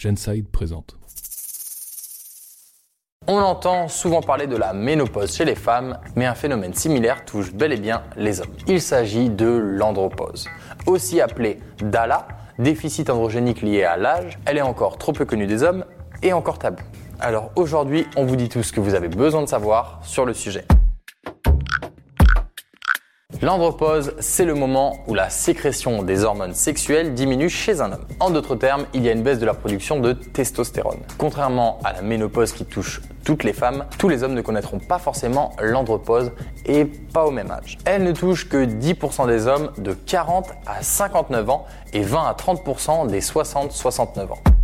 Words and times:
Genside 0.00 0.48
présente. 0.48 0.96
On 3.28 3.36
entend 3.36 3.86
souvent 3.88 4.22
parler 4.22 4.46
de 4.46 4.56
la 4.56 4.72
ménopause 4.72 5.36
chez 5.36 5.44
les 5.44 5.54
femmes, 5.54 5.98
mais 6.16 6.24
un 6.24 6.34
phénomène 6.34 6.72
similaire 6.72 7.24
touche 7.26 7.52
bel 7.52 7.72
et 7.72 7.76
bien 7.76 8.02
les 8.16 8.40
hommes. 8.40 8.56
Il 8.66 8.80
s'agit 8.80 9.28
de 9.28 9.46
l'andropause. 9.46 10.48
Aussi 10.86 11.20
appelée 11.20 11.60
DALA, 11.82 12.26
déficit 12.58 13.10
androgénique 13.10 13.60
lié 13.60 13.84
à 13.84 13.98
l'âge, 13.98 14.38
elle 14.46 14.56
est 14.56 14.62
encore 14.62 14.96
trop 14.96 15.12
peu 15.12 15.26
connue 15.26 15.46
des 15.46 15.62
hommes 15.62 15.84
et 16.22 16.32
encore 16.32 16.58
taboue. 16.58 16.82
Alors 17.20 17.50
aujourd'hui, 17.54 18.06
on 18.16 18.24
vous 18.24 18.36
dit 18.36 18.48
tout 18.48 18.62
ce 18.62 18.72
que 18.72 18.80
vous 18.80 18.94
avez 18.94 19.08
besoin 19.08 19.42
de 19.42 19.48
savoir 19.48 20.00
sur 20.02 20.24
le 20.24 20.32
sujet. 20.32 20.64
L'andropause, 23.42 24.12
c'est 24.18 24.44
le 24.44 24.54
moment 24.54 25.02
où 25.06 25.14
la 25.14 25.30
sécrétion 25.30 26.02
des 26.02 26.24
hormones 26.24 26.52
sexuelles 26.52 27.14
diminue 27.14 27.48
chez 27.48 27.80
un 27.80 27.90
homme. 27.90 28.04
En 28.20 28.28
d'autres 28.28 28.54
termes, 28.54 28.84
il 28.92 29.02
y 29.02 29.08
a 29.08 29.12
une 29.12 29.22
baisse 29.22 29.38
de 29.38 29.46
la 29.46 29.54
production 29.54 29.98
de 29.98 30.12
testostérone. 30.12 30.98
Contrairement 31.16 31.78
à 31.82 31.94
la 31.94 32.02
ménopause 32.02 32.52
qui 32.52 32.66
touche 32.66 33.00
toutes 33.24 33.44
les 33.44 33.54
femmes, 33.54 33.86
tous 33.96 34.10
les 34.10 34.22
hommes 34.22 34.34
ne 34.34 34.42
connaîtront 34.42 34.78
pas 34.78 34.98
forcément 34.98 35.52
l'andropause 35.58 36.32
et 36.66 36.84
pas 36.84 37.24
au 37.24 37.30
même 37.30 37.50
âge. 37.50 37.78
Elle 37.86 38.02
ne 38.02 38.12
touche 38.12 38.46
que 38.46 38.66
10% 38.66 39.26
des 39.26 39.46
hommes 39.46 39.70
de 39.78 39.94
40 39.94 40.50
à 40.66 40.82
59 40.82 41.48
ans 41.48 41.64
et 41.94 42.02
20 42.02 42.22
à 42.22 42.34
30% 42.34 43.06
des 43.06 43.22
60-69 43.22 44.32
ans. 44.32 44.59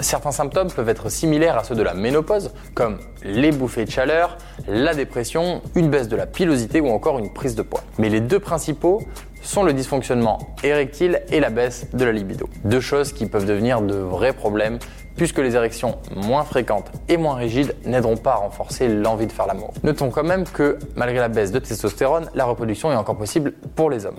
Certains 0.00 0.32
symptômes 0.32 0.70
peuvent 0.70 0.88
être 0.88 1.08
similaires 1.08 1.56
à 1.56 1.64
ceux 1.64 1.74
de 1.74 1.82
la 1.82 1.94
ménopause, 1.94 2.50
comme 2.74 2.98
les 3.22 3.50
bouffées 3.50 3.86
de 3.86 3.90
chaleur, 3.90 4.36
la 4.68 4.94
dépression, 4.94 5.62
une 5.74 5.88
baisse 5.88 6.08
de 6.08 6.16
la 6.16 6.26
pilosité 6.26 6.80
ou 6.80 6.88
encore 6.88 7.18
une 7.18 7.32
prise 7.32 7.54
de 7.54 7.62
poids. 7.62 7.82
Mais 7.98 8.10
les 8.10 8.20
deux 8.20 8.38
principaux 8.38 9.00
sont 9.42 9.62
le 9.62 9.72
dysfonctionnement 9.72 10.38
érectile 10.62 11.22
et 11.30 11.40
la 11.40 11.50
baisse 11.50 11.86
de 11.94 12.04
la 12.04 12.12
libido. 12.12 12.48
Deux 12.64 12.80
choses 12.80 13.12
qui 13.12 13.26
peuvent 13.26 13.46
devenir 13.46 13.80
de 13.80 13.94
vrais 13.94 14.32
problèmes 14.32 14.78
puisque 15.16 15.38
les 15.38 15.56
érections 15.56 15.96
moins 16.14 16.44
fréquentes 16.44 16.90
et 17.08 17.16
moins 17.16 17.36
rigides 17.36 17.74
n'aideront 17.86 18.18
pas 18.18 18.32
à 18.32 18.36
renforcer 18.36 18.88
l'envie 18.88 19.26
de 19.26 19.32
faire 19.32 19.46
l'amour. 19.46 19.72
Notons 19.82 20.10
quand 20.10 20.24
même 20.24 20.44
que 20.44 20.78
malgré 20.94 21.20
la 21.20 21.28
baisse 21.28 21.52
de 21.52 21.58
testostérone, 21.58 22.28
la 22.34 22.44
reproduction 22.44 22.92
est 22.92 22.96
encore 22.96 23.16
possible 23.16 23.52
pour 23.74 23.88
les 23.88 24.04
hommes. 24.04 24.18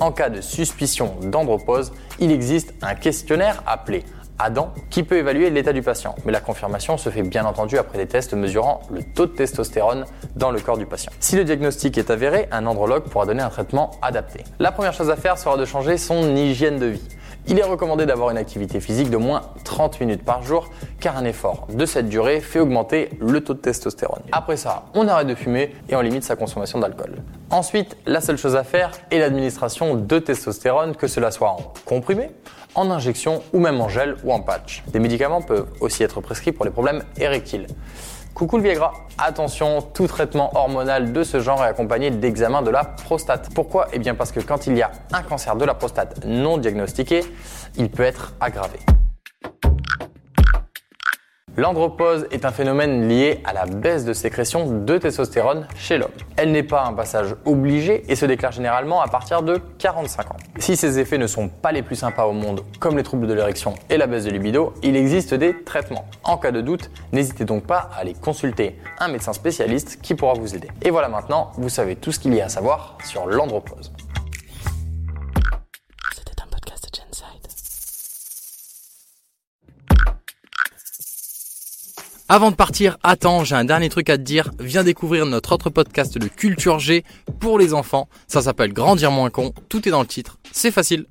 En 0.00 0.12
cas 0.12 0.30
de 0.30 0.40
suspicion 0.40 1.14
d'andropause, 1.20 1.92
il 2.20 2.32
existe 2.32 2.72
un 2.80 2.94
questionnaire 2.94 3.62
appelé 3.66 4.02
Adam 4.38 4.72
qui 4.88 5.02
peut 5.02 5.18
évaluer 5.18 5.50
l'état 5.50 5.74
du 5.74 5.82
patient. 5.82 6.14
Mais 6.24 6.32
la 6.32 6.40
confirmation 6.40 6.96
se 6.96 7.10
fait 7.10 7.22
bien 7.22 7.44
entendu 7.44 7.76
après 7.76 7.98
des 7.98 8.06
tests 8.06 8.32
mesurant 8.32 8.80
le 8.90 9.02
taux 9.02 9.26
de 9.26 9.32
testostérone 9.32 10.06
dans 10.36 10.50
le 10.50 10.58
corps 10.58 10.78
du 10.78 10.86
patient. 10.86 11.12
Si 11.20 11.36
le 11.36 11.44
diagnostic 11.44 11.98
est 11.98 12.10
avéré, 12.10 12.48
un 12.50 12.64
andrologue 12.64 13.04
pourra 13.04 13.26
donner 13.26 13.42
un 13.42 13.50
traitement 13.50 13.90
adapté. 14.00 14.44
La 14.58 14.72
première 14.72 14.94
chose 14.94 15.10
à 15.10 15.16
faire 15.16 15.36
sera 15.36 15.58
de 15.58 15.66
changer 15.66 15.98
son 15.98 16.34
hygiène 16.34 16.78
de 16.78 16.86
vie. 16.86 17.08
Il 17.48 17.58
est 17.58 17.64
recommandé 17.64 18.06
d'avoir 18.06 18.30
une 18.30 18.36
activité 18.36 18.80
physique 18.80 19.10
de 19.10 19.16
moins 19.16 19.42
30 19.64 20.00
minutes 20.00 20.24
par 20.24 20.42
jour 20.42 20.70
car 21.00 21.16
un 21.16 21.24
effort 21.24 21.66
de 21.72 21.86
cette 21.86 22.08
durée 22.08 22.40
fait 22.40 22.60
augmenter 22.60 23.10
le 23.20 23.40
taux 23.40 23.54
de 23.54 23.58
testostérone. 23.58 24.22
Après 24.30 24.56
ça, 24.56 24.84
on 24.94 25.08
arrête 25.08 25.26
de 25.26 25.34
fumer 25.34 25.74
et 25.88 25.96
on 25.96 26.00
limite 26.00 26.22
sa 26.22 26.36
consommation 26.36 26.78
d'alcool. 26.78 27.16
Ensuite, 27.50 27.96
la 28.06 28.20
seule 28.20 28.36
chose 28.36 28.56
à 28.56 28.62
faire 28.62 28.92
est 29.10 29.18
l'administration 29.18 29.96
de 29.96 30.18
testostérone, 30.18 30.94
que 30.94 31.08
cela 31.08 31.30
soit 31.30 31.50
en 31.50 31.72
comprimé, 31.84 32.30
en 32.74 32.90
injection 32.90 33.42
ou 33.52 33.58
même 33.58 33.80
en 33.80 33.88
gel 33.88 34.16
ou 34.22 34.32
en 34.32 34.40
patch. 34.40 34.84
Des 34.92 35.00
médicaments 35.00 35.42
peuvent 35.42 35.66
aussi 35.80 36.02
être 36.02 36.20
prescrits 36.20 36.52
pour 36.52 36.64
les 36.64 36.70
problèmes 36.70 37.02
érectiles. 37.16 37.66
Coucou 38.40 38.56
le 38.56 38.62
Viagra. 38.62 38.94
Attention, 39.18 39.82
tout 39.82 40.06
traitement 40.06 40.50
hormonal 40.56 41.12
de 41.12 41.22
ce 41.24 41.40
genre 41.40 41.62
est 41.62 41.68
accompagné 41.68 42.10
d'examen 42.10 42.62
de 42.62 42.70
la 42.70 42.84
prostate. 42.84 43.50
Pourquoi? 43.54 43.88
Eh 43.92 43.98
bien 43.98 44.14
parce 44.14 44.32
que 44.32 44.40
quand 44.40 44.66
il 44.66 44.78
y 44.78 44.82
a 44.82 44.90
un 45.12 45.20
cancer 45.20 45.56
de 45.56 45.66
la 45.66 45.74
prostate 45.74 46.24
non 46.24 46.56
diagnostiqué, 46.56 47.22
il 47.76 47.90
peut 47.90 48.02
être 48.02 48.32
aggravé. 48.40 48.78
L'andropause 51.60 52.26
est 52.30 52.46
un 52.46 52.52
phénomène 52.52 53.06
lié 53.06 53.42
à 53.44 53.52
la 53.52 53.66
baisse 53.66 54.06
de 54.06 54.14
sécrétion 54.14 54.80
de 54.80 54.96
testostérone 54.96 55.66
chez 55.76 55.98
l'homme. 55.98 56.08
Elle 56.38 56.52
n'est 56.52 56.62
pas 56.62 56.86
un 56.86 56.94
passage 56.94 57.34
obligé 57.44 58.02
et 58.10 58.16
se 58.16 58.24
déclare 58.24 58.50
généralement 58.50 59.02
à 59.02 59.08
partir 59.08 59.42
de 59.42 59.60
45 59.76 60.30
ans. 60.30 60.36
Si 60.58 60.74
ces 60.74 60.98
effets 60.98 61.18
ne 61.18 61.26
sont 61.26 61.48
pas 61.48 61.70
les 61.70 61.82
plus 61.82 61.96
sympas 61.96 62.24
au 62.24 62.32
monde, 62.32 62.62
comme 62.78 62.96
les 62.96 63.02
troubles 63.02 63.26
de 63.26 63.34
l'érection 63.34 63.74
et 63.90 63.98
la 63.98 64.06
baisse 64.06 64.24
de 64.24 64.30
libido, 64.30 64.72
il 64.82 64.96
existe 64.96 65.34
des 65.34 65.54
traitements. 65.62 66.06
En 66.24 66.38
cas 66.38 66.50
de 66.50 66.62
doute, 66.62 66.90
n'hésitez 67.12 67.44
donc 67.44 67.64
pas 67.64 67.90
à 67.94 67.98
aller 68.00 68.14
consulter 68.14 68.78
un 68.98 69.08
médecin 69.08 69.34
spécialiste 69.34 69.98
qui 70.00 70.14
pourra 70.14 70.32
vous 70.32 70.54
aider. 70.54 70.68
Et 70.80 70.88
voilà 70.88 71.10
maintenant, 71.10 71.52
vous 71.58 71.68
savez 71.68 71.94
tout 71.94 72.10
ce 72.10 72.20
qu'il 72.20 72.32
y 72.32 72.40
a 72.40 72.46
à 72.46 72.48
savoir 72.48 72.96
sur 73.04 73.26
l'andropause. 73.26 73.92
Avant 82.32 82.52
de 82.52 82.54
partir, 82.54 82.96
attends, 83.02 83.42
j'ai 83.42 83.56
un 83.56 83.64
dernier 83.64 83.88
truc 83.88 84.08
à 84.08 84.16
te 84.16 84.22
dire. 84.22 84.52
Viens 84.60 84.84
découvrir 84.84 85.26
notre 85.26 85.50
autre 85.50 85.68
podcast 85.68 86.16
de 86.16 86.28
Culture 86.28 86.78
G 86.78 87.02
pour 87.40 87.58
les 87.58 87.74
enfants. 87.74 88.08
Ça 88.28 88.40
s'appelle 88.40 88.72
Grandir 88.72 89.10
moins 89.10 89.30
con. 89.30 89.52
Tout 89.68 89.88
est 89.88 89.90
dans 89.90 90.00
le 90.00 90.06
titre. 90.06 90.38
C'est 90.52 90.70
facile. 90.70 91.06